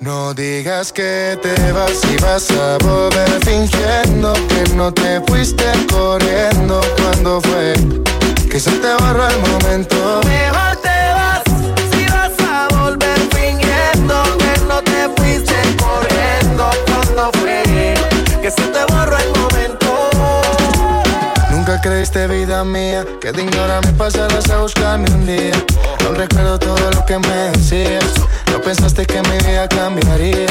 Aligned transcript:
No 0.00 0.34
digas 0.34 0.92
que 0.92 1.38
te 1.42 1.72
vas 1.72 2.00
y 2.10 2.16
vas 2.22 2.50
a 2.50 2.78
volver 2.78 3.28
fingiendo 3.44 4.32
que 4.48 4.74
no 4.74 4.92
te 4.92 5.20
fuiste 5.26 5.64
corriendo 5.90 6.80
cuando 6.96 7.40
fue 7.42 7.74
que 8.50 8.60
se 8.60 8.70
te 8.70 8.94
borró 8.94 9.28
el 9.28 9.38
momento. 9.40 10.20
Mejor 10.24 10.76
te 10.76 11.12
vas 11.12 11.42
si 11.92 12.06
vas 12.06 12.32
a 12.40 12.68
volver 12.78 13.18
fingiendo 13.34 14.22
que 14.38 14.60
no 14.66 14.82
te 14.82 15.08
fuiste 15.16 15.54
corriendo 15.76 16.70
cuando 16.86 17.30
fue 17.38 17.62
que 18.40 18.50
se 18.50 18.62
te 18.62 18.84
borró 18.92 19.16
el 19.18 19.24
momento. 19.24 19.35
Nunca 21.76 21.90
creíste 21.90 22.26
vida 22.28 22.64
mía 22.64 23.04
que 23.20 23.32
de 23.32 23.42
ignorarme 23.42 23.92
pasarás 23.92 24.48
a 24.48 24.62
buscarme 24.62 25.10
un 25.10 25.26
día. 25.26 25.52
No 26.04 26.12
recuerdo 26.12 26.58
todo 26.58 26.90
lo 26.92 27.04
que 27.04 27.18
me 27.18 27.36
decías 27.50 28.02
no 28.50 28.62
pensaste 28.62 29.04
que 29.04 29.20
mi 29.20 29.36
vida 29.46 29.68
cambiaría. 29.68 30.46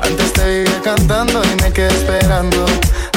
Antes 0.00 0.32
te 0.32 0.48
vivía 0.48 0.80
cantando 0.82 1.42
y 1.44 1.62
me 1.62 1.70
quedé 1.74 1.88
esperando 1.88 2.64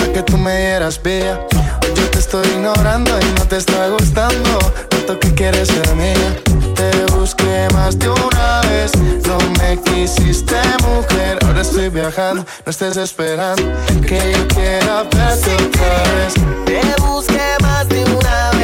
a 0.03 0.11
que 0.11 0.21
tú 0.21 0.37
me 0.37 0.57
dieras 0.57 1.01
vía. 1.01 1.39
Hoy 1.81 1.93
yo 1.95 2.09
te 2.09 2.19
estoy 2.19 2.45
ignorando 2.45 3.11
y 3.21 3.39
no 3.39 3.47
te 3.47 3.55
está 3.55 3.87
gustando. 3.87 4.59
Tanto 4.89 5.17
que 5.17 5.33
quieres 5.33 5.69
ser 5.69 5.95
mía. 5.95 6.46
Te 6.77 7.05
busqué 7.15 7.67
más 7.73 7.97
de 7.97 8.07
una 8.09 8.61
vez. 8.69 8.91
No 9.25 9.37
me 9.59 9.81
quisiste, 9.81 10.55
mujer. 10.87 11.39
Ahora 11.43 11.61
estoy 11.61 11.89
viajando, 11.89 12.45
no 12.65 12.69
estés 12.69 12.97
esperando 12.97 13.63
que 14.07 14.33
yo 14.33 14.47
quiera 14.49 15.03
verte 15.03 15.55
otra 15.55 16.03
vez. 16.13 16.33
Te 16.65 17.01
busqué 17.01 17.41
más 17.61 17.89
de 17.89 18.03
una 18.05 18.51
vez. 18.51 18.56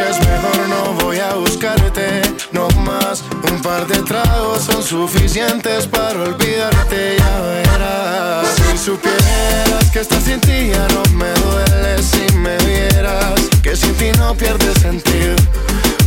Es 0.00 0.18
mejor, 0.20 0.68
no 0.68 0.94
voy 1.04 1.18
a 1.18 1.34
buscarte, 1.34 2.22
no 2.52 2.68
más. 2.80 3.22
Un 3.50 3.60
par 3.60 3.86
de 3.86 4.00
tragos 4.02 4.62
son 4.62 4.82
suficientes 4.82 5.86
para 5.86 6.22
olvidarte, 6.22 7.16
ya 7.18 7.40
verás. 7.40 8.48
Si 8.56 8.78
supieras 8.78 9.90
que 9.92 10.00
estás 10.00 10.24
sin 10.24 10.40
ti 10.40 10.70
ya 10.72 10.86
no 10.88 11.02
me 11.14 11.30
duele 11.32 12.02
si 12.02 12.24
me 12.36 12.56
vieras, 12.58 13.34
que 13.62 13.76
sin 13.76 13.94
ti 13.94 14.12
no 14.18 14.34
pierde 14.34 14.72
sentido. 14.80 15.36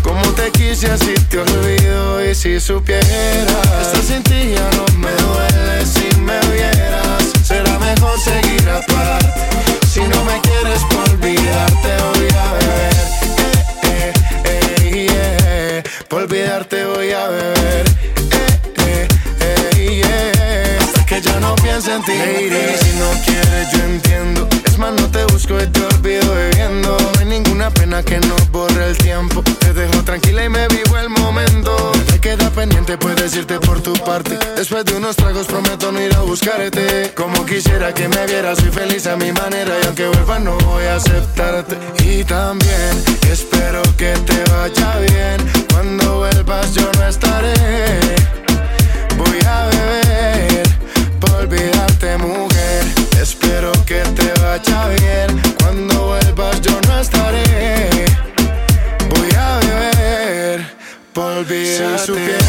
Como 0.02 0.24
te 0.34 0.52
quise 0.52 0.92
así 0.92 1.14
te 1.30 1.40
olvido 1.40 2.26
y 2.26 2.34
si 2.34 2.60
supieras 2.60 3.06
que 3.06 3.82
estás 3.82 4.06
sin 4.06 4.24
ti 4.24 4.56
ya 4.56 4.70
no 4.78 4.86
me 4.98 5.12
duele 5.12 5.86
si 5.86 6.10
me 6.22 6.40
vieras, 6.52 7.24
será 7.44 7.78
mejor 7.78 8.20
seguir 8.20 8.68
aparte. 8.68 9.48
Si 9.88 10.00
no 10.02 10.24
me 10.24 10.42
quieres 10.42 10.82
por 10.90 11.08
olvidarte 11.10 12.15
beber. 17.36 17.86
Eh, 18.88 19.08
eh, 19.42 20.02
yeah. 20.02 20.84
Hasta 20.84 21.06
que 21.06 21.22
ya 21.22 21.40
no 21.40 21.56
piense 21.56 21.94
en 21.94 22.04
ti. 22.04 22.14
Lady, 22.14 22.78
si 22.82 22.98
no 22.98 23.10
quieres 23.26 23.72
yo 23.72 23.84
entiendo. 23.84 24.48
Es 24.66 24.78
más, 24.78 24.94
no 24.94 25.10
te 25.10 25.24
busco 25.26 25.62
y 25.62 25.68
te 25.68 25.82
olvido 25.86 26.34
bebiendo. 26.34 26.98
No 26.98 27.20
hay 27.20 27.26
ninguna 27.26 27.70
pena 27.72 28.04
que 28.04 28.20
no 28.20 28.36
borre 28.52 28.88
el 28.88 28.98
tiempo. 28.98 29.44
Pendiente, 32.86 32.98
puedes 32.98 33.36
irte 33.36 33.60
por 33.60 33.82
tu 33.82 33.94
parte. 33.94 34.38
Después 34.56 34.86
de 34.86 34.96
unos 34.96 35.16
tragos 35.16 35.48
prometo 35.48 35.92
no 35.92 36.02
ir 36.02 36.14
a 36.16 36.22
buscarte. 36.22 37.12
Como 37.16 37.46
quisiera 37.46 37.94
que 37.94 38.08
me 38.08 38.26
vieras, 38.26 38.60
soy 38.60 38.70
feliz 38.70 39.08
a 39.08 39.16
mi 39.16 39.32
manera 39.32 39.74
y 39.82 39.86
aunque 39.86 40.08
vuelva 40.08 40.40
no 40.40 40.58
voy 40.58 40.86
a 40.86 40.96
aceptarte. 40.96 41.78
Y 42.04 42.24
también 42.24 43.04
espero 43.30 43.82
que 43.98 44.14
te 44.26 44.44
vaya 44.52 45.00
bien. 45.00 45.66
Cuando 45.72 46.18
vuelvas 46.18 46.74
yo 46.74 46.90
no 46.98 47.08
estaré. 47.08 47.54
Voy 49.18 49.40
a 49.48 49.66
beber 49.68 50.64
por 51.20 51.32
olvidarte 51.32 52.18
mujer. 52.18 52.84
Espero 53.22 53.72
que 53.86 54.02
te 54.02 54.32
vaya 54.42 54.88
bien. 54.90 55.42
Cuando 55.60 56.08
vuelvas 56.08 56.62
yo 56.62 56.80
no 56.88 57.00
estaré. 57.00 58.06
Voy 59.10 59.30
a 59.38 59.60
beber 59.60 60.76
si 61.46 62.06
supieras 62.06 62.45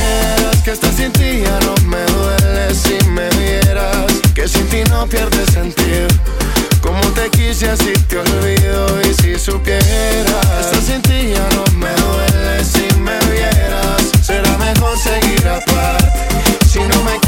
que 0.67 0.73
estás 0.73 0.97
sin 0.97 1.13
ti 1.13 1.43
ya 1.45 1.61
no 1.61 1.75
me 1.87 2.03
duele 2.13 2.75
Si 2.75 2.99
me 3.11 3.29
vieras. 3.39 4.13
Que 4.35 4.49
sin 4.49 4.67
ti 4.67 4.83
no 4.91 5.07
pierde 5.07 5.47
sentido. 5.47 6.09
Como 6.81 7.01
te 7.15 7.31
quise 7.31 7.71
así 7.71 7.93
te 8.09 8.19
olvido 8.19 9.01
Y 9.03 9.15
si 9.15 9.39
supieras. 9.39 10.61
Estás 10.61 10.85
sin 10.85 11.01
ti 11.03 11.35
ya 11.35 11.49
no 11.55 11.65
me 11.79 11.93
duele 12.03 12.65
Si 12.65 12.85
me 12.99 13.17
vieras. 13.31 14.03
Será 14.21 14.59
mejor 14.59 14.99
seguir 14.99 15.47
aparte. 15.47 16.59
Si 16.69 16.81
no 16.81 17.01
me 17.05 17.26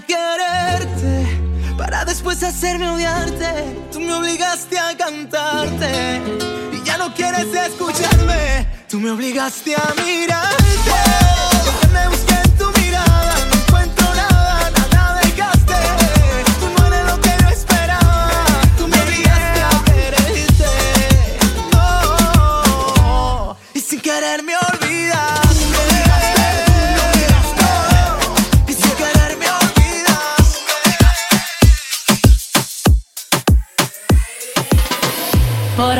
quererte 0.00 1.26
para 1.76 2.04
después 2.04 2.42
hacerme 2.42 2.88
odiarte. 2.90 3.76
Tú 3.92 4.00
me 4.00 4.12
obligaste 4.12 4.78
a 4.78 4.96
cantarte 4.96 6.20
y 6.72 6.82
ya 6.84 6.98
no 6.98 7.14
quieres 7.14 7.46
escucharme. 7.54 8.66
Tú 8.88 9.00
me 9.00 9.10
obligaste 9.10 9.74
a 9.76 9.94
mirarte. 10.04 11.37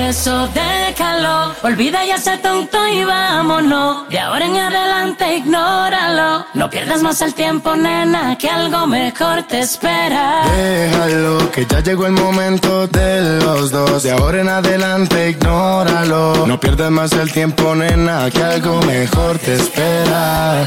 Eso 0.09 0.49
déjalo. 0.49 1.55
Olvida 1.63 2.05
ya 2.05 2.17
ese 2.17 2.39
tonto 2.39 2.79
y 2.89 3.05
vámonos. 3.05 4.09
De 4.09 4.19
ahora 4.19 4.47
en 4.47 4.57
adelante 4.57 5.37
ignóralo. 5.37 6.47
No 6.55 6.71
pierdas 6.71 7.03
más 7.03 7.21
el 7.21 7.35
tiempo, 7.35 7.77
nena, 7.77 8.37
que 8.39 8.49
algo 8.49 8.87
mejor 8.87 9.43
te 9.43 9.61
espera. 9.61 10.45
Déjalo, 10.57 11.51
que 11.53 11.67
ya 11.67 11.81
llegó 11.81 12.07
el 12.07 12.13
momento 12.13 12.87
de 12.87 13.41
los 13.41 13.71
dos. 13.71 14.03
De 14.03 14.11
ahora 14.11 14.41
en 14.41 14.49
adelante 14.49 15.31
ignóralo. 15.31 16.47
No 16.47 16.59
pierdas 16.59 16.91
más 16.91 17.13
el 17.13 17.31
tiempo, 17.31 17.75
nena, 17.75 18.31
que 18.31 18.43
algo 18.43 18.81
mejor 18.83 19.39
te 19.39 19.55
espera. 19.55 20.67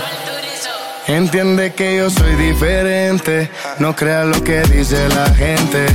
Entiende 1.07 1.73
que 1.73 1.97
yo 1.97 2.09
soy 2.09 2.35
diferente, 2.35 3.49
no 3.79 3.95
creas 3.95 4.27
lo 4.27 4.43
que 4.43 4.61
dice 4.61 5.09
la 5.09 5.33
gente. 5.33 5.87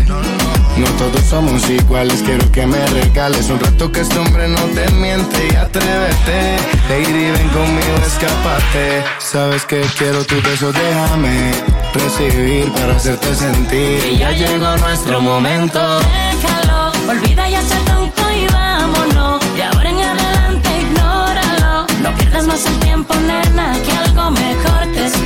No 0.77 0.87
todos 0.99 1.25
somos 1.25 1.71
iguales, 1.71 2.23
quiero 2.23 2.53
que 2.53 2.67
me 2.67 2.85
regales 2.89 3.49
un 3.49 3.59
rato 3.59 3.91
que 3.91 4.01
este 4.01 4.19
hombre 4.19 4.47
no 4.47 4.61
te 4.75 4.87
miente 4.93 5.49
y 5.51 5.57
atrévete. 5.57 6.57
Lady, 6.91 7.31
ven 7.31 7.49
conmigo, 7.49 7.97
escapate. 8.07 9.03
Sabes 9.19 9.65
que 9.65 9.81
quiero 9.97 10.23
tu 10.27 10.35
beso, 10.43 10.73
déjame 10.73 11.53
recibir 11.95 12.71
para 12.73 12.95
hacerte 12.95 13.35
sentir. 13.35 14.05
Y 14.13 14.19
ya 14.19 14.33
llegó 14.33 14.77
nuestro 14.77 15.21
momento. 15.23 15.81
Déjalo, 16.01 16.93
olvida 17.09 17.49
ya 17.49 17.63
ser 17.63 17.83
tonto 17.87 18.23
y 18.33 18.47
vámonos. 18.53 19.41
Y 19.57 19.61
ahora 19.63 19.89
en 19.89 19.99
adelante 19.99 20.69
ignóralo. 20.83 21.87
No 22.03 22.15
pierdas 22.17 22.47
más 22.47 22.67
el 22.67 22.79
tiempo, 22.81 23.15
nena, 23.15 23.73
que 23.83 23.93
algo 23.93 24.31
mejor 24.31 24.93
te 24.93 25.07
espera. 25.07 25.26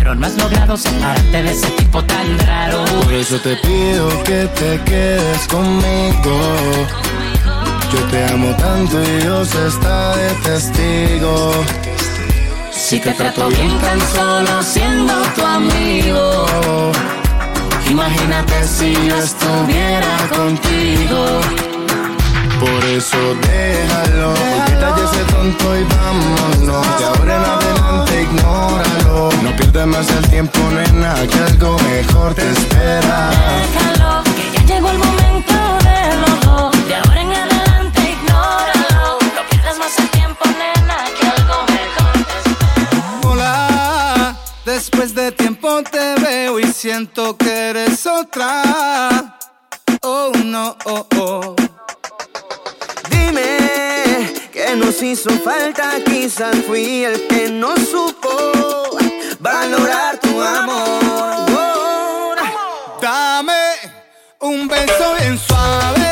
pero 0.00 0.14
no 0.14 0.26
has 0.26 0.34
logrado 0.38 0.78
separarte 0.78 1.42
de 1.42 1.50
ese 1.50 1.70
tipo 1.72 2.02
tan 2.02 2.38
raro. 2.38 2.84
Por 3.02 3.12
eso 3.12 3.38
te 3.38 3.54
pido 3.56 4.08
que 4.24 4.48
te 4.58 4.80
quedes 4.84 5.46
conmigo. 5.46 6.34
Yo 7.92 7.98
te 8.10 8.24
amo 8.32 8.48
tanto 8.56 9.02
y 9.02 9.20
Dios 9.20 9.54
está 9.54 10.16
de 10.16 10.30
testigo. 10.42 11.52
Si 12.72 12.98
te 12.98 13.12
trato 13.12 13.48
bien 13.48 13.78
tan 13.78 14.00
solo 14.14 14.62
siendo 14.62 15.12
tu 15.36 15.44
amigo. 15.44 16.46
Imagínate 17.90 18.64
si 18.66 18.94
yo 18.94 19.16
estuviera 19.18 20.16
contigo. 20.34 21.69
Por 22.60 22.84
eso 22.84 23.16
déjalo, 23.40 24.32
olvida 24.32 24.94
ese 25.02 25.24
tonto 25.32 25.76
y 25.78 25.84
vámonos. 25.84 26.98
De 26.98 27.04
ahora 27.06 27.36
en 27.36 27.44
adelante 27.44 28.22
ignóralo. 28.22 29.30
No 29.42 29.56
pierdas 29.56 29.86
más 29.86 30.10
el 30.10 30.28
tiempo, 30.28 30.58
nena, 30.70 31.14
que 31.26 31.38
algo 31.38 31.78
mejor 31.78 32.34
te 32.34 32.50
espera. 32.50 33.30
Déjalo, 33.62 34.22
que 34.36 34.50
ya 34.52 34.74
llegó 34.74 34.90
el 34.90 34.98
momento 34.98 35.54
de 35.88 36.16
los 36.20 36.40
dos. 36.42 36.86
De 36.86 36.94
ahora 36.96 37.22
en 37.22 37.32
adelante 37.32 38.00
ignóralo. 38.16 39.18
No 39.36 39.42
pierdas 39.48 39.78
más 39.78 39.98
el 39.98 40.10
tiempo, 40.10 40.44
nena, 40.46 40.98
que 41.18 41.26
algo 41.26 41.56
mejor 41.78 42.12
te 42.28 42.36
espera. 42.50 43.20
Hola, 43.26 44.36
después 44.66 45.14
de 45.14 45.32
tiempo 45.32 45.82
te 45.90 46.14
veo 46.20 46.60
y 46.60 46.66
siento 46.72 47.38
que 47.38 47.70
eres 47.70 48.06
otra. 48.06 49.38
Oh 50.02 50.32
no, 50.44 50.76
oh, 50.84 51.06
oh. 51.18 51.39
Nos 55.00 55.02
hizo 55.02 55.30
falta, 55.42 55.92
quizás 56.04 56.54
fui 56.66 57.04
el 57.04 57.26
que 57.28 57.48
no 57.48 57.74
supo 57.76 58.30
valorar 59.38 60.18
tu 60.18 60.40
amor. 60.40 62.36
Dame 63.00 63.52
un 64.40 64.68
beso 64.68 65.14
bien 65.18 65.38
suave, 65.38 66.09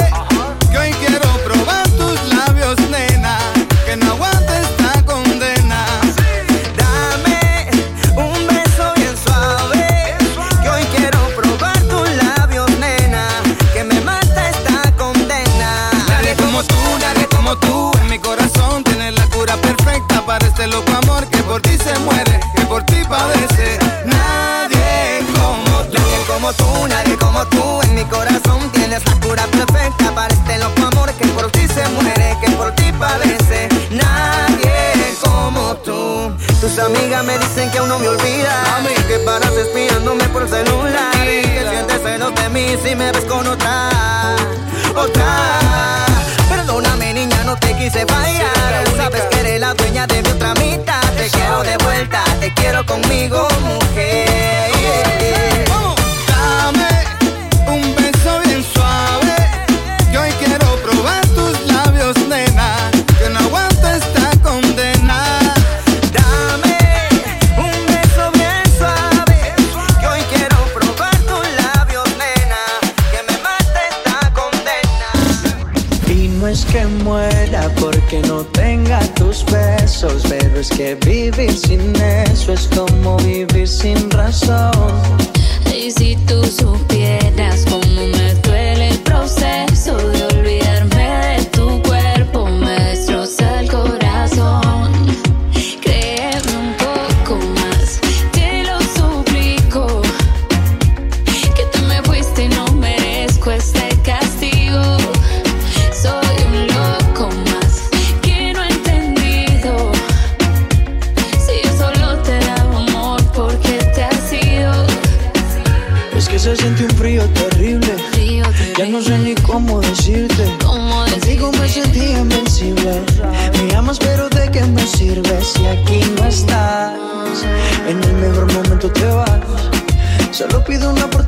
para 20.28 20.46
este 20.46 20.66
loco 20.66 20.92
amor 20.92 21.26
que 21.28 21.38
por 21.38 21.58
ti 21.62 21.78
se 21.78 21.98
muere, 22.00 22.38
que 22.54 22.66
por 22.66 22.84
ti 22.84 22.96
padece. 23.08 23.78
Nadie 24.04 25.24
como 25.34 25.80
tú, 25.84 25.96
nadie 25.96 26.24
como 26.26 26.52
tú, 26.52 26.86
nadie 26.86 27.16
como 27.16 27.46
tú, 27.46 27.82
en 27.84 27.94
mi 27.94 28.04
corazón 28.04 28.70
tienes 28.74 29.02
la 29.06 29.14
cura 29.20 29.44
perfecta 29.46 30.14
para 30.14 30.34
este 30.34 30.58
loco 30.58 30.82
amor 30.92 31.10
que 31.14 31.26
por 31.28 31.50
ti 31.50 31.66
se 31.66 31.88
muere, 31.88 32.36
que 32.42 32.50
por 32.50 32.74
ti 32.74 32.92
padece. 32.92 33.70
Nadie 33.90 35.16
como 35.24 35.74
tú. 35.76 36.30
Tus 36.60 36.78
amigas 36.78 37.24
me 37.24 37.38
dicen 37.38 37.70
que 37.70 37.78
aún 37.78 37.88
no 37.88 37.98
me 37.98 38.08
olvidas, 38.08 38.68
a 38.76 38.80
mí 38.80 38.94
que 39.08 39.18
paras 39.20 39.52
espiándome 39.52 40.24
por 40.28 40.46
celular 40.46 41.24
y 41.24 41.40
que 41.40 41.66
sientes 41.70 42.02
celos 42.02 42.34
de 42.34 42.48
mí 42.50 42.76
si 42.84 42.94
me 42.94 43.12
ves 43.12 43.24
con 43.24 43.46
otra, 43.46 43.88
otra. 44.94 46.04
Perdóname 46.50 47.14
niña, 47.14 47.44
no 47.44 47.56
te 47.56 47.74
quise 47.78 48.04
fallar. 48.04 48.84
Sabes 48.94 49.22
que 49.30 49.37
dueña 49.98 50.06
de 50.06 50.22
mi 50.22 50.28
otra 50.30 50.54
mitad. 50.54 51.00
Te 51.16 51.28
quiero 51.30 51.62
de 51.62 51.76
vuelta, 51.78 52.22
te 52.40 52.52
quiero 52.54 52.84
conmigo, 52.86 53.48
mujer. 53.62 53.87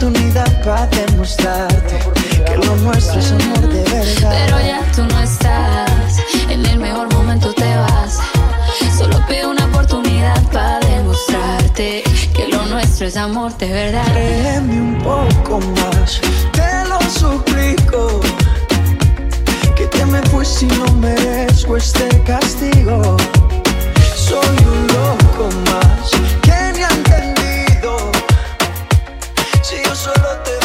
Oportunidad 0.00 0.64
para 0.64 0.87
demostrarte 0.87 1.99
que 2.47 2.57
lo 2.57 2.75
nuestro 2.76 3.21
es 3.21 3.33
amor 3.33 3.61
de 3.69 3.83
verdad. 3.83 4.33
Pero 4.47 4.61
ya 4.61 4.80
tú 4.97 5.04
no 5.04 5.21
estás. 5.21 6.19
En 6.49 6.64
el 6.64 6.78
mejor 6.78 7.12
momento 7.12 7.52
te 7.52 7.76
vas. 7.76 8.19
Solo 8.97 9.21
pido 9.28 9.50
una 9.50 9.66
oportunidad 9.66 10.42
para 10.52 10.80
demostrarte 10.80 12.02
que 12.35 12.49
lo 12.49 12.64
nuestro 12.66 13.09
es 13.09 13.16
amor 13.16 13.57
de 13.59 13.69
verdad. 13.69 14.07
Créeme 14.12 14.80
un 14.80 14.99
poco 15.02 15.61
más, 15.61 16.21
te 16.52 16.88
lo 16.88 16.99
suplico. 17.11 18.21
Que 19.76 19.87
te 19.87 20.07
me 20.07 20.23
fui 20.30 20.47
si 20.47 20.66
no 20.66 20.87
merezco 20.95 21.76
este 21.76 22.09
castigo. 22.25 23.19
Soy 24.16 24.57
un 24.64 24.87
loco 24.87 25.50
más 25.66 26.11
que 26.42 26.73
ni 26.75 26.83
ha 26.85 27.39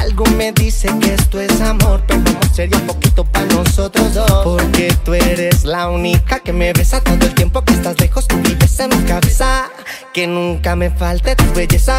Algo 0.00 0.24
me 0.36 0.52
dice 0.52 0.88
que 1.00 1.14
esto 1.14 1.40
es 1.40 1.60
amor, 1.60 2.02
pero 2.06 2.22
sería 2.54 2.78
poquito 2.86 3.24
para 3.24 3.46
nosotros 3.46 4.14
dos. 4.14 4.30
Porque 4.44 4.94
tú 5.04 5.14
eres 5.14 5.64
la 5.64 5.88
única 5.88 6.40
que 6.40 6.52
me 6.52 6.72
besa 6.72 7.00
todo 7.00 7.26
el 7.26 7.34
tiempo 7.34 7.62
que 7.62 7.72
estás 7.72 7.98
lejos. 8.00 8.28
Tú 8.28 8.36
vives 8.36 8.78
en 8.78 8.90
mi 8.90 9.04
cabeza. 9.04 9.68
Que 10.12 10.26
nunca 10.26 10.76
me 10.76 10.90
falte 10.90 11.34
tu 11.36 11.44
belleza. 11.54 11.98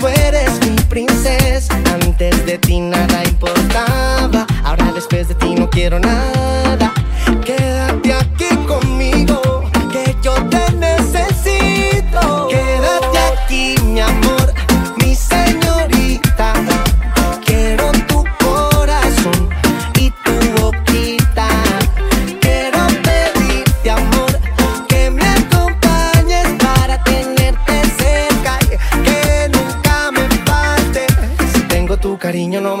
Tú 0.00 0.08
eres 0.08 0.50
mi 0.66 0.76
princesa. 0.82 1.74
Antes 2.02 2.46
de 2.46 2.58
ti 2.58 2.80
nada 2.80 3.22
importaba. 3.24 4.46
Ahora 4.64 4.92
después 4.92 5.28
de 5.28 5.34
ti 5.34 5.54
no 5.54 5.68
quiero 5.68 6.00
nada. 6.00 6.92
Quédate 7.44 7.87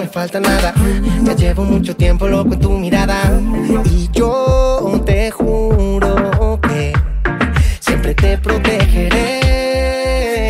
falta 0.08 0.40
nada. 0.40 0.74
Ya 1.24 1.34
llevo 1.34 1.64
mucho 1.64 1.94
tiempo 1.94 2.26
loco 2.26 2.54
en 2.54 2.60
tu 2.60 2.70
mirada. 2.70 3.40
Y 3.84 4.08
yo 4.12 5.00
te 5.04 5.30
juro 5.30 6.58
que 6.62 6.92
siempre 7.80 8.14
te 8.14 8.38
protegeré. 8.38 9.40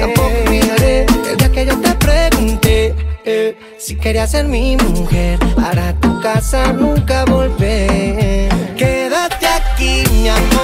Tampoco 0.00 0.30
olvidaré 0.46 1.06
el 1.30 1.36
día 1.36 1.52
que 1.52 1.66
yo 1.66 1.80
te 1.80 1.94
pregunté 1.94 2.94
eh, 3.24 3.56
si 3.78 3.96
querías 3.96 4.30
ser 4.30 4.46
mi 4.46 4.76
mujer. 4.76 5.38
Para 5.56 5.92
tu 6.00 6.20
casa 6.20 6.72
nunca 6.72 7.24
volver. 7.24 8.48
Quédate 8.76 9.46
aquí, 9.46 10.02
mi 10.12 10.28
amor, 10.28 10.57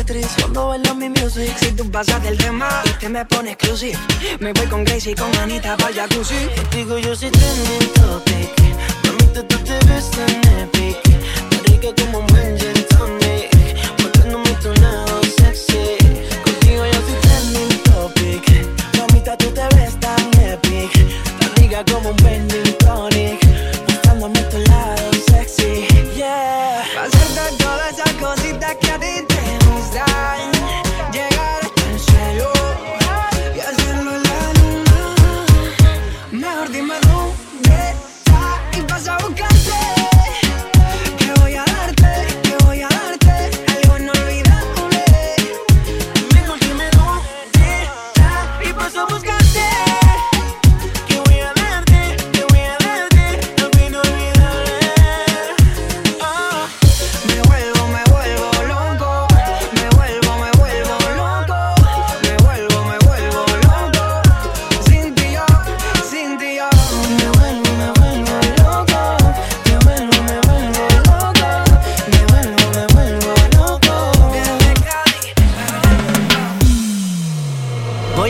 Tetris 0.00 0.28
cuando 0.38 0.68
bailo 0.68 0.94
mi 0.94 1.10
music. 1.10 1.54
Si 1.58 1.72
tú 1.72 1.90
pasas 1.90 2.22
del 2.22 2.38
tema 2.38 2.68
y 2.86 2.90
te 3.00 3.08
me 3.10 3.22
pones 3.26 3.52
exclusive, 3.52 3.98
me 4.38 4.50
voy 4.54 4.66
con 4.68 4.82
Gracie 4.82 5.12
y 5.12 5.14
con 5.14 5.34
Anita 5.36 5.76
para 5.76 5.92
jacuzzi. 5.92 6.48
Digo 6.74 6.96
yo 6.98 7.14
si 7.14 7.28
te 7.30 7.38
meto 7.38 8.22
pique, 8.24 8.74
mamita 9.04 9.46
tú 9.46 9.56
te 9.58 9.78
ves 9.86 10.10
tan 10.12 10.58
epic, 10.58 11.02
tan 11.50 11.64
rica 11.64 11.88
como 12.02 12.20
un 12.20 12.26
buen 12.28 12.58
gin 12.58 12.86
tonic, 12.88 13.50
mostrándome 14.00 14.50
tu 14.62 14.72
lado 14.80 15.20
sexy. 15.36 15.98
Contigo 16.44 16.82
yo 16.92 17.00
soy 17.06 17.16
trending 17.20 17.82
topic, 17.82 18.42
mamita 18.96 19.36
tú 19.36 19.50
te 19.50 19.76
ves 19.76 20.00
tan 20.00 20.40
epic, 20.40 20.92
tan 21.40 21.56
rica 21.56 21.84
como 21.92 22.08
un 22.08 22.16
buen 22.16 22.39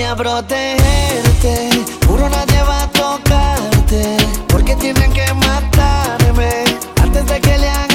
Voy 0.01 0.09
a 0.09 0.17
protegerte, 0.17 1.69
juro 2.07 2.31
nadie 2.31 2.63
va 2.63 2.85
a 2.85 2.91
tocarte, 2.91 4.17
porque 4.49 4.75
tienen 4.77 5.13
que 5.13 5.27
matarme 5.35 6.65
antes 7.03 7.27
de 7.27 7.39
que 7.39 7.59
le 7.59 7.69
hagan. 7.69 7.90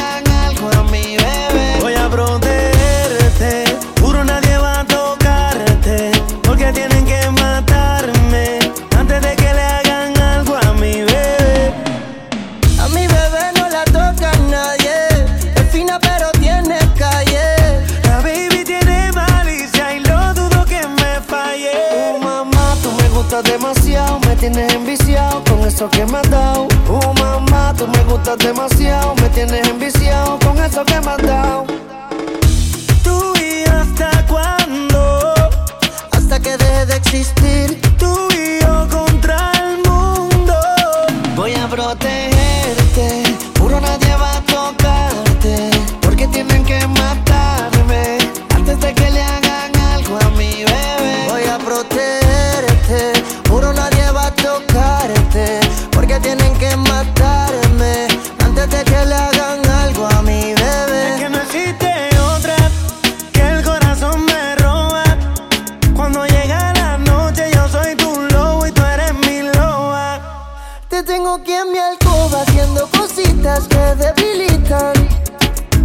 tengo 71.05 71.35
aquí 71.35 71.53
en 71.53 71.71
mi 71.71 71.77
alcoba 71.77 72.41
haciendo 72.41 72.87
cositas 72.87 73.67
que 73.67 73.95
debilitan. 73.95 74.93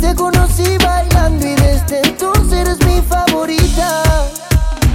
Te 0.00 0.14
conocí 0.14 0.78
bailando 0.78 1.46
y 1.46 1.54
desde 1.56 2.00
entonces 2.02 2.60
eres 2.60 2.78
mi 2.86 3.02
favorita. 3.02 4.02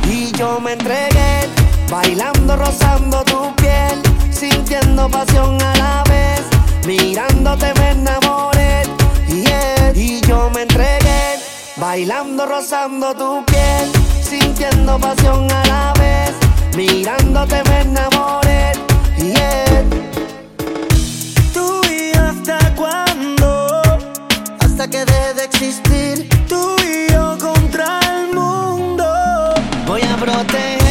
Y 0.10 0.32
yo 0.32 0.60
me 0.60 0.74
entregué, 0.74 1.48
bailando, 1.90 2.56
rozando 2.56 3.24
tu 3.24 3.56
piel, 3.56 4.02
sintiendo 4.32 5.10
pasión 5.10 5.62
a 5.62 5.76
la 5.76 6.04
vez, 6.10 6.42
mirándote 6.88 7.74
me 7.80 7.92
enamoré. 7.92 8.84
Yeah. 9.28 9.92
Y 9.94 10.22
yo 10.22 10.50
me 10.50 10.64
entregué, 10.64 11.40
bailando, 11.78 12.46
rozando 12.48 13.14
tu 13.14 13.46
piel, 13.46 13.92
sintiendo 14.24 14.98
pasión 15.00 15.52
a 15.52 15.66
la 15.66 15.94
vez, 16.00 16.32
mirándote 16.76 17.62
me 17.70 17.82
enamoré. 17.82 18.74
Yeah. 19.18 19.65
que 24.90 25.04
deje 25.06 25.34
de 25.34 25.44
existir. 25.46 26.30
Tú 26.48 26.76
y 26.84 27.12
yo 27.12 27.38
contra 27.40 28.00
el 28.02 28.36
mundo. 28.36 29.06
Voy 29.88 30.02
a 30.02 30.16
proteger. 30.18 30.85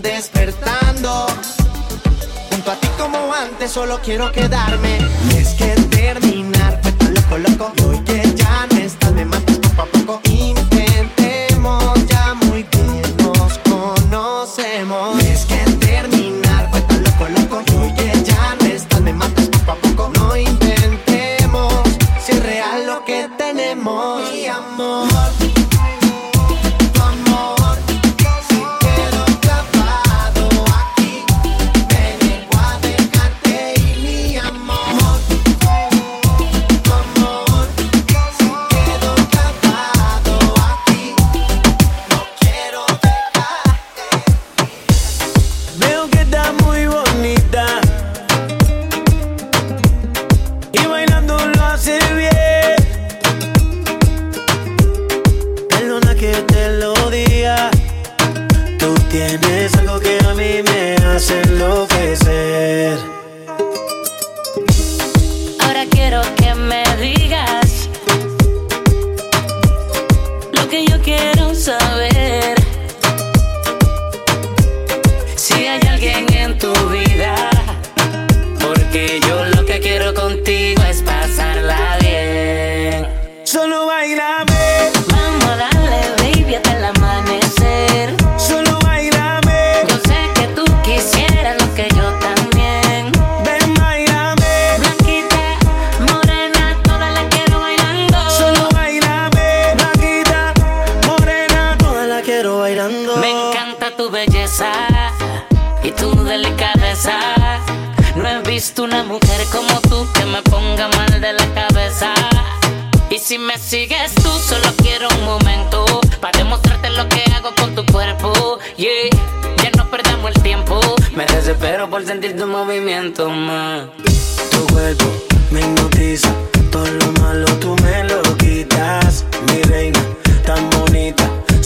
despertando. 0.00 1.26
Junto 2.50 2.70
a 2.70 2.76
ti 2.76 2.88
como 2.98 3.32
antes, 3.32 3.70
solo 3.70 4.00
quiero 4.02 4.30
quedarme. 4.32 4.98
Y 5.32 5.36
es 5.38 5.48
que 5.54 5.74
terminar 5.90 6.80
fue 6.82 6.92
tan 6.92 7.14
loco, 7.14 7.38
loco. 7.38 7.72
Y 7.94 7.98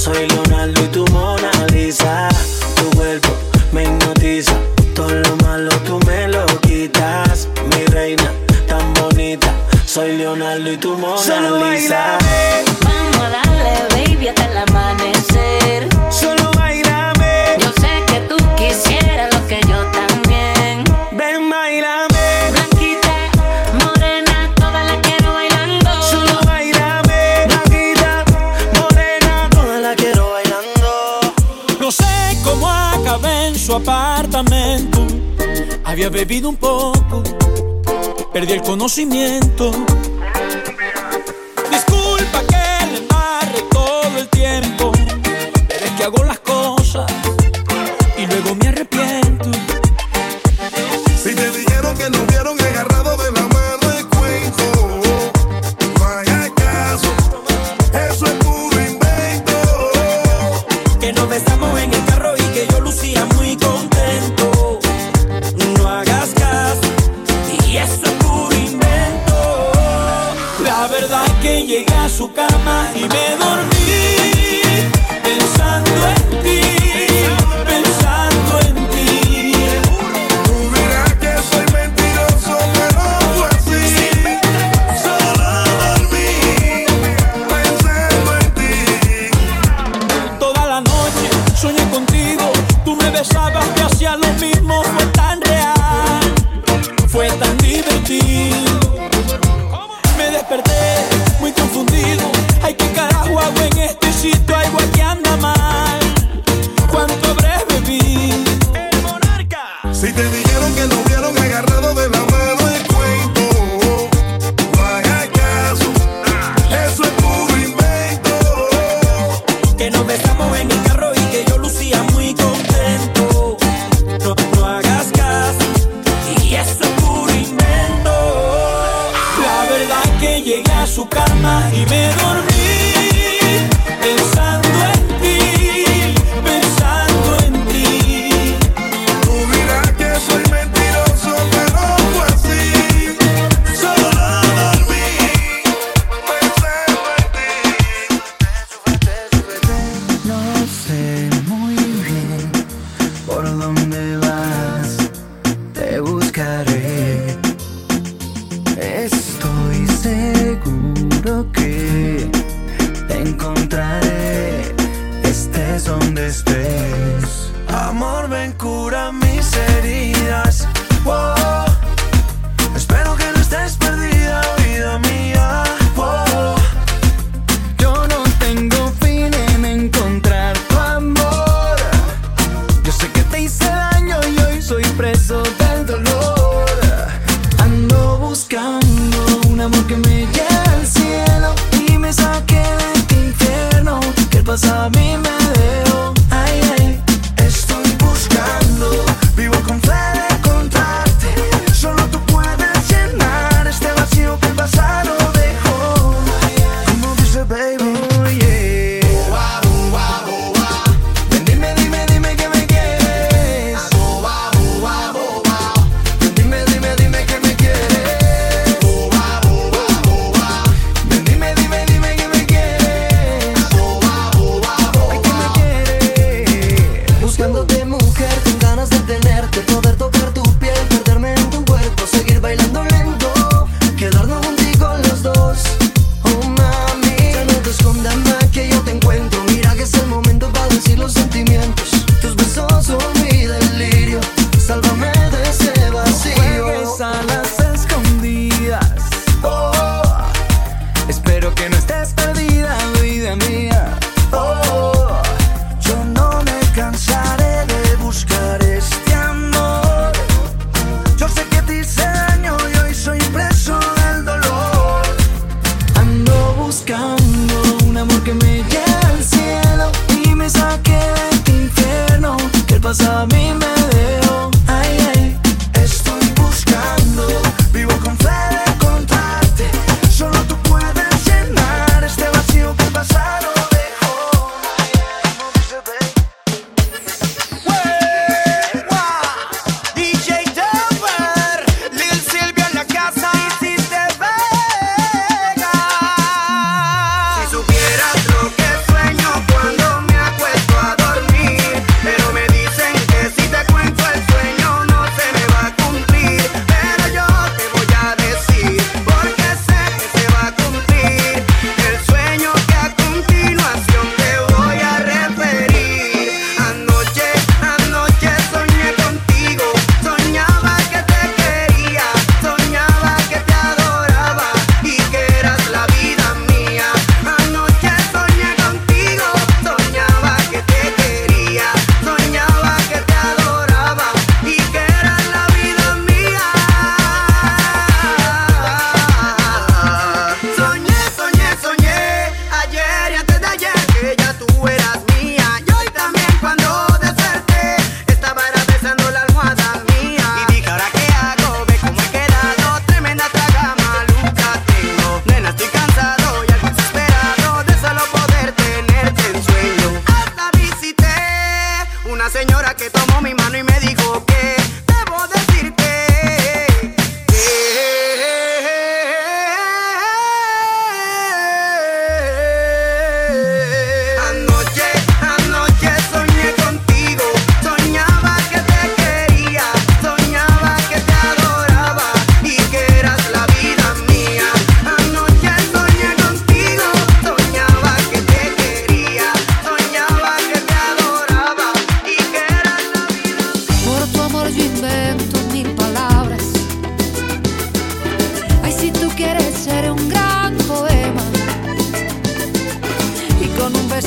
soy 0.03 0.15
Leonardo 0.15 0.42
perdí 38.95 39.23
el 39.23 39.32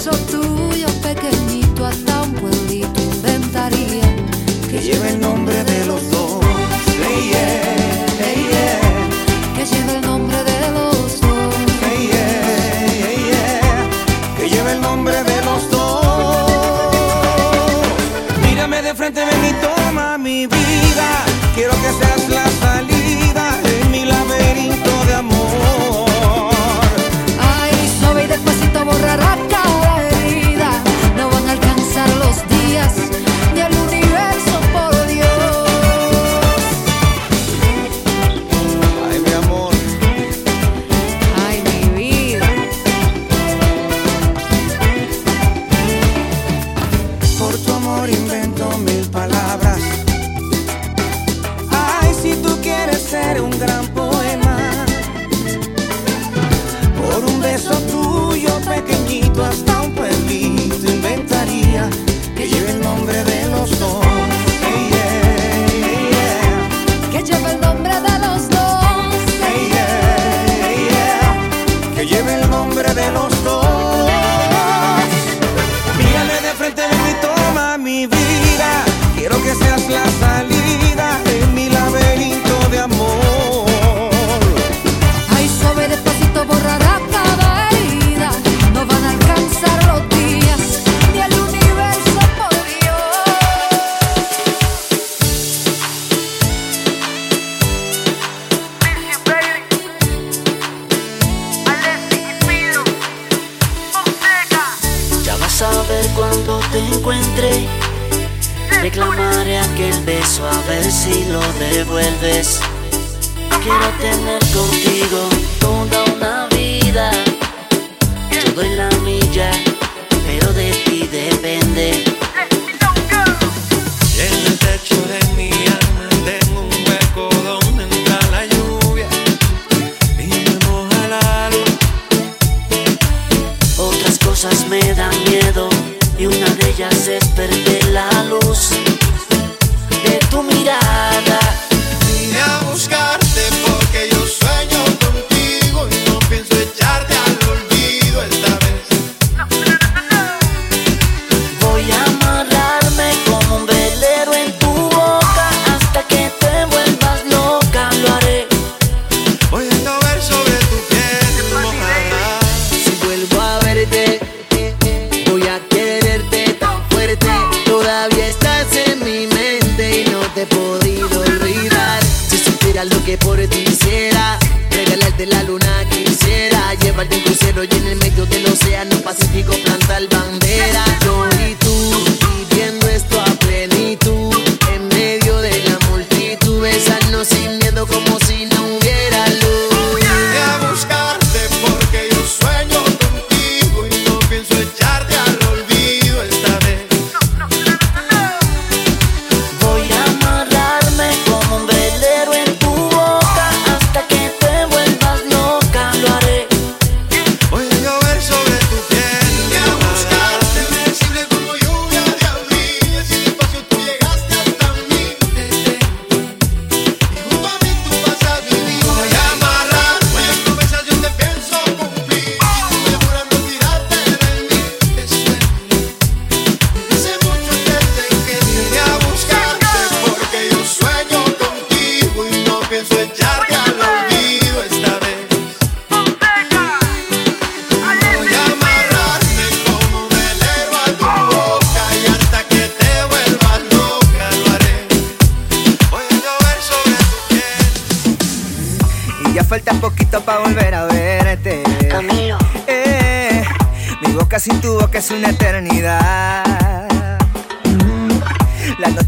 sotto 0.05 0.54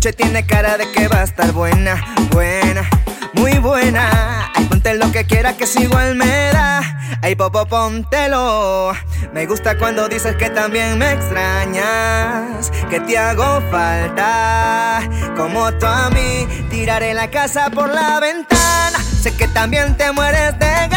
noche 0.08 0.13
tiene 0.13 0.46
cara 0.46 0.78
de 0.78 0.89
que 0.91 1.08
va 1.08 1.22
a 1.22 1.24
estar 1.24 1.52
buena, 1.52 2.15
buena, 2.32 2.88
muy 3.34 3.58
buena. 3.60 4.52
Ay, 4.56 4.65
ponte 4.65 4.93
lo 4.96 5.12
que 5.12 5.26
quiera 5.26 5.58
que 5.58 5.65
es 5.65 5.76
igual 5.76 6.15
me 6.15 6.26
da. 6.54 6.82
Ay, 7.22 7.36
popo, 7.36 7.65
póntelo. 7.65 8.93
Me 9.34 9.46
gusta 9.46 9.78
cuando 9.78 10.08
dices 10.08 10.36
que 10.36 10.50
también 10.50 10.98
me 10.98 11.12
extrañas, 11.12 12.72
que 12.89 13.00
te 13.02 13.17
hago 13.17 13.62
falta. 13.70 15.02
Como 15.36 15.72
tú 15.74 15.86
a 15.86 16.10
mí, 16.12 16.48
tiraré 16.70 17.13
la 17.13 17.30
casa 17.30 17.70
por 17.70 17.93
la 17.93 18.20
ventana. 18.20 19.00
Sé 19.22 19.36
que 19.36 19.48
también 19.50 19.98
te 19.98 20.12
mueres 20.12 20.58
de 20.60 20.88
ganas. 20.89 20.96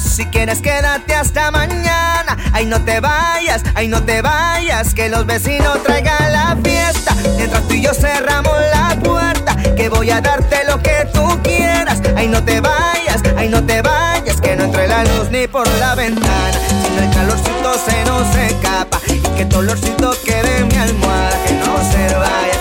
Si 0.00 0.26
quieres, 0.26 0.60
quédate 0.60 1.14
hasta 1.14 1.50
mañana. 1.50 2.36
Ay, 2.52 2.66
no 2.66 2.82
te 2.82 3.00
vayas, 3.00 3.62
ay, 3.74 3.88
no 3.88 4.02
te 4.02 4.22
vayas. 4.22 4.94
Que 4.94 5.08
los 5.08 5.26
vecinos 5.26 5.82
traigan 5.82 6.32
la 6.32 6.56
fiesta. 6.62 7.14
Mientras 7.36 7.66
tú 7.68 7.74
y 7.74 7.82
yo 7.82 7.92
cerramos 7.94 8.54
la 8.72 8.98
puerta. 9.02 9.56
Que 9.76 9.88
voy 9.88 10.10
a 10.10 10.20
darte 10.20 10.64
lo 10.66 10.82
que 10.82 11.08
tú 11.12 11.40
quieras. 11.42 12.00
Ay, 12.16 12.28
no 12.28 12.42
te 12.42 12.60
vayas, 12.60 13.22
ay, 13.36 13.48
no 13.48 13.64
te 13.64 13.82
vayas. 13.82 14.40
Que 14.40 14.56
no 14.56 14.64
entre 14.64 14.88
la 14.88 15.04
luz 15.04 15.30
ni 15.30 15.46
por 15.46 15.68
la 15.78 15.94
ventana. 15.94 16.52
Si 16.52 16.90
no 16.96 17.02
el 17.02 17.10
calorcito 17.10 17.74
se 17.86 18.04
nos 18.04 18.36
escapa. 18.36 19.00
Y 19.08 19.18
que 19.36 19.44
tu 19.44 19.58
olorcito 19.58 20.14
quede 20.24 20.58
en 20.58 20.68
mi 20.68 20.76
almohada. 20.76 21.36
Que 21.46 21.52
no 21.54 21.78
se 21.92 22.14
vaya, 22.14 22.59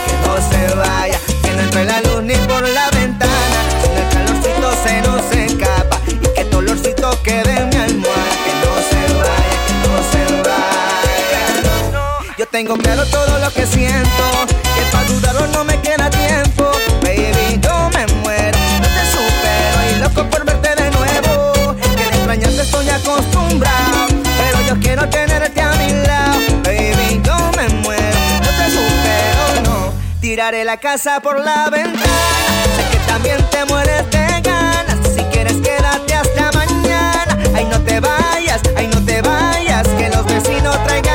Tengo 12.59 12.75
claro 12.75 13.05
todo 13.05 13.39
lo 13.39 13.49
que 13.53 13.65
siento. 13.65 14.23
Que 14.75 14.81
para 14.91 15.05
dudarlo 15.05 15.47
no 15.47 15.63
me 15.63 15.79
queda 15.79 16.09
tiempo. 16.09 16.69
Baby, 17.01 17.57
yo 17.61 17.89
me 17.93 18.05
muero. 18.15 18.57
No 18.81 18.87
te 18.95 19.03
supero 19.13 19.77
y 19.89 19.99
loco 20.01 20.29
por 20.29 20.43
verte 20.43 20.75
de 20.75 20.91
nuevo. 20.91 21.73
Que 21.77 22.03
de 22.03 22.09
extrañarte 22.09 22.61
estoy 22.61 22.89
acostumbrado. 22.89 24.07
Pero 24.23 24.61
yo 24.67 24.77
quiero 24.81 25.07
tenerte 25.07 25.61
a 25.61 25.71
mi 25.75 25.89
lado. 26.05 26.37
Baby, 26.65 27.21
yo 27.23 27.37
me 27.55 27.69
muero. 27.81 28.19
No 28.43 28.49
te 28.49 28.65
supero, 28.75 29.61
no. 29.63 29.93
Tiraré 30.19 30.65
la 30.65 30.75
casa 30.75 31.21
por 31.21 31.39
la 31.39 31.69
ventana. 31.69 32.03
Sé 32.75 32.83
que 32.91 32.97
también 33.07 33.37
te 33.51 33.63
mueres 33.63 34.03
de 34.11 34.41
ganas. 34.41 34.97
Si 35.15 35.23
quieres, 35.31 35.55
quedarte 35.63 36.13
hasta 36.13 36.51
mañana. 36.51 37.37
Ay, 37.55 37.63
no 37.71 37.79
te 37.79 38.01
vayas, 38.01 38.59
ay, 38.75 38.89
no 38.93 39.01
te 39.05 39.21
vayas. 39.21 39.87
Que 39.97 40.09
los 40.09 40.25
vecinos 40.25 40.77
traigan. 40.83 41.08